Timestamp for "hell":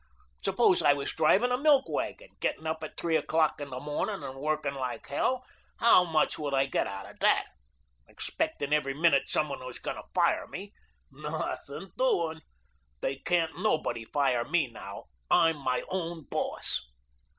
5.07-5.45